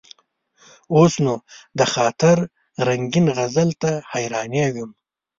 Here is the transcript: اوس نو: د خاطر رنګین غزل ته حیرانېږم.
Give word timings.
اوس 0.95 1.13
نو: 1.23 1.35
د 1.79 1.81
خاطر 1.93 2.37
رنګین 2.87 3.27
غزل 3.37 3.69
ته 3.81 3.91
حیرانېږم. 4.11 4.89